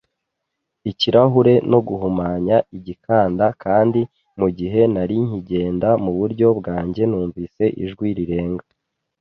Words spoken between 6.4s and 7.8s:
bwanjye, numvise